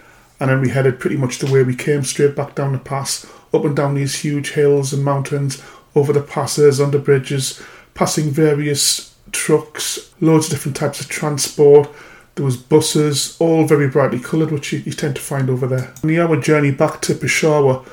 and 0.41 0.49
then 0.49 0.59
we 0.59 0.69
headed 0.69 0.99
pretty 0.99 1.17
much 1.17 1.37
the 1.37 1.51
way 1.51 1.61
we 1.61 1.75
came, 1.75 2.03
straight 2.03 2.35
back 2.35 2.55
down 2.55 2.73
the 2.73 2.79
pass, 2.79 3.27
up 3.53 3.63
and 3.63 3.75
down 3.75 3.93
these 3.93 4.21
huge 4.21 4.53
hills 4.53 4.91
and 4.91 5.05
mountains, 5.05 5.61
over 5.93 6.11
the 6.11 6.19
passes, 6.19 6.81
under 6.81 6.97
bridges, 6.97 7.61
passing 7.93 8.31
various 8.31 9.15
trucks, 9.31 10.11
loads 10.19 10.47
of 10.47 10.53
different 10.53 10.75
types 10.75 10.99
of 10.99 11.07
transport. 11.07 11.87
There 12.33 12.43
was 12.43 12.57
buses, 12.57 13.37
all 13.39 13.67
very 13.67 13.87
brightly 13.87 14.19
coloured, 14.19 14.51
which 14.51 14.73
you, 14.73 14.79
you 14.79 14.93
tend 14.93 15.15
to 15.17 15.21
find 15.21 15.47
over 15.47 15.67
there. 15.67 15.93
And 16.01 16.09
the 16.09 16.19
hour 16.19 16.35
journey 16.37 16.71
back 16.71 17.01
to 17.01 17.13
Peshawar 17.13 17.85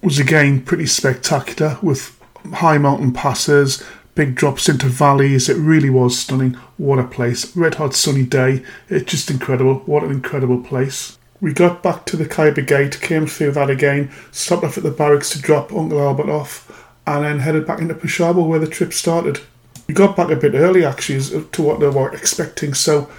was 0.00 0.20
again 0.20 0.62
pretty 0.62 0.86
spectacular, 0.86 1.76
with 1.82 2.16
high 2.52 2.78
mountain 2.78 3.12
passes, 3.12 3.82
big 4.14 4.36
drops 4.36 4.68
into 4.68 4.86
valleys. 4.86 5.48
It 5.48 5.56
really 5.56 5.90
was 5.90 6.16
stunning. 6.16 6.54
What 6.76 7.00
a 7.00 7.04
place! 7.04 7.56
Red 7.56 7.74
hot 7.74 7.94
sunny 7.94 8.22
day. 8.22 8.62
It's 8.88 9.10
just 9.10 9.28
incredible. 9.28 9.80
What 9.86 10.04
an 10.04 10.12
incredible 10.12 10.62
place. 10.62 11.15
We 11.38 11.52
got 11.52 11.82
back 11.82 12.06
to 12.06 12.16
the 12.16 12.24
Khyber 12.24 12.62
Gate, 12.62 12.98
came 13.02 13.26
through 13.26 13.52
that 13.52 13.68
again, 13.68 14.10
stopped 14.32 14.64
off 14.64 14.78
at 14.78 14.84
the 14.84 14.90
barracks 14.90 15.28
to 15.30 15.40
drop 15.40 15.70
Uncle 15.70 16.00
Albert 16.00 16.30
off, 16.30 16.88
and 17.06 17.24
then 17.24 17.40
headed 17.40 17.66
back 17.66 17.78
into 17.78 17.94
Peshawar 17.94 18.48
where 18.48 18.58
the 18.58 18.66
trip 18.66 18.94
started. 18.94 19.40
We 19.86 19.92
got 19.92 20.16
back 20.16 20.30
a 20.30 20.36
bit 20.36 20.54
early 20.54 20.84
actually 20.84 21.20
to 21.52 21.62
what 21.62 21.78
they 21.78 21.88
were 21.88 22.10
expecting, 22.14 22.72
so 22.72 23.10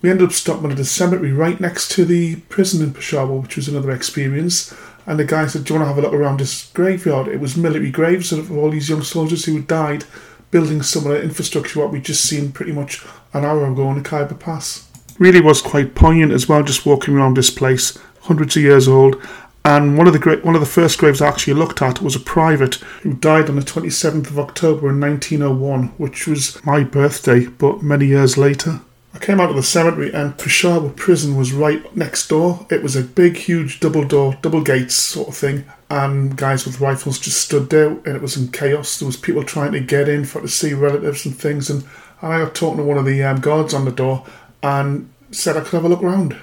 we 0.00 0.10
ended 0.10 0.28
up 0.28 0.32
stopping 0.32 0.72
at 0.72 0.78
a 0.78 0.86
cemetery 0.86 1.32
right 1.32 1.60
next 1.60 1.90
to 1.92 2.06
the 2.06 2.36
prison 2.48 2.82
in 2.82 2.94
Peshawar, 2.94 3.40
which 3.40 3.56
was 3.56 3.68
another 3.68 3.90
experience. 3.90 4.74
And 5.04 5.18
the 5.18 5.24
guy 5.24 5.46
said, 5.46 5.64
Do 5.64 5.74
you 5.74 5.80
want 5.80 5.88
to 5.90 5.94
have 5.94 5.98
a 5.98 6.08
look 6.08 6.18
around 6.18 6.40
this 6.40 6.70
graveyard? 6.72 7.28
It 7.28 7.40
was 7.40 7.58
military 7.58 7.90
graves 7.90 8.32
of 8.32 8.50
all 8.50 8.70
these 8.70 8.88
young 8.88 9.02
soldiers 9.02 9.44
who 9.44 9.56
had 9.56 9.66
died 9.66 10.04
building 10.50 10.80
some 10.80 11.04
of 11.04 11.12
the 11.12 11.22
infrastructure 11.22 11.80
what 11.80 11.92
we'd 11.92 12.04
just 12.04 12.24
seen 12.24 12.52
pretty 12.52 12.72
much 12.72 13.04
an 13.34 13.44
hour 13.44 13.70
ago 13.70 13.86
on 13.86 14.02
the 14.02 14.08
Khyber 14.08 14.34
Pass 14.34 14.85
really 15.18 15.40
was 15.40 15.62
quite 15.62 15.94
poignant 15.94 16.32
as 16.32 16.48
well, 16.48 16.62
just 16.62 16.86
walking 16.86 17.14
around 17.14 17.36
this 17.36 17.50
place, 17.50 17.98
hundreds 18.22 18.56
of 18.56 18.62
years 18.62 18.88
old. 18.88 19.20
And 19.64 19.98
one 19.98 20.06
of 20.06 20.12
the 20.12 20.20
great, 20.20 20.44
one 20.44 20.54
of 20.54 20.60
the 20.60 20.66
first 20.66 20.98
graves 20.98 21.20
I 21.20 21.26
actually 21.26 21.54
looked 21.54 21.82
at 21.82 22.00
was 22.00 22.14
a 22.14 22.20
private 22.20 22.76
who 23.02 23.14
died 23.14 23.48
on 23.48 23.56
the 23.56 23.62
27th 23.62 24.28
of 24.28 24.38
October 24.38 24.90
in 24.90 25.00
1901, 25.00 25.88
which 25.98 26.28
was 26.28 26.64
my 26.64 26.84
birthday, 26.84 27.46
but 27.46 27.82
many 27.82 28.06
years 28.06 28.38
later. 28.38 28.80
I 29.16 29.18
came 29.18 29.40
out 29.40 29.48
of 29.48 29.56
the 29.56 29.62
cemetery 29.62 30.12
and 30.12 30.36
Peshawar 30.36 30.90
prison 30.90 31.36
was 31.36 31.52
right 31.52 31.96
next 31.96 32.28
door. 32.28 32.66
It 32.70 32.82
was 32.82 32.94
a 32.96 33.02
big, 33.02 33.38
huge 33.38 33.80
double 33.80 34.04
door, 34.04 34.36
double 34.42 34.62
gates 34.62 34.94
sort 34.94 35.28
of 35.28 35.36
thing, 35.36 35.64
and 35.88 36.36
guys 36.36 36.66
with 36.66 36.82
rifles 36.82 37.18
just 37.18 37.40
stood 37.40 37.70
there, 37.70 37.88
and 37.88 38.08
it 38.08 38.20
was 38.20 38.36
in 38.36 38.52
chaos. 38.52 38.98
There 38.98 39.06
was 39.06 39.16
people 39.16 39.42
trying 39.42 39.72
to 39.72 39.80
get 39.80 40.08
in 40.08 40.26
for 40.26 40.42
to 40.42 40.48
see 40.48 40.74
relatives 40.74 41.24
and 41.24 41.34
things, 41.34 41.70
and 41.70 41.84
I 42.20 42.40
got 42.40 42.54
talking 42.54 42.76
to 42.76 42.84
one 42.84 42.98
of 42.98 43.06
the 43.06 43.24
um, 43.24 43.40
guards 43.40 43.72
on 43.72 43.86
the 43.86 43.90
door, 43.90 44.26
and 44.66 45.08
said 45.30 45.56
I 45.56 45.60
could 45.60 45.72
have 45.72 45.84
a 45.84 45.88
look 45.88 46.02
round. 46.02 46.36